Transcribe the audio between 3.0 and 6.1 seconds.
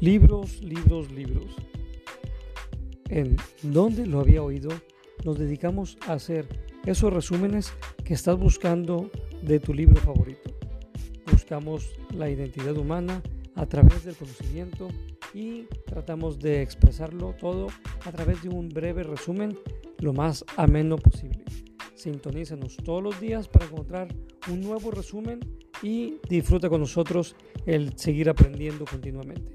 En donde lo había oído, nos dedicamos